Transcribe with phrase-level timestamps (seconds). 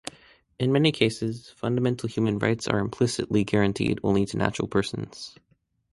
[0.59, 5.35] In many cases, fundamental human rights are implicitly granted only to natural persons.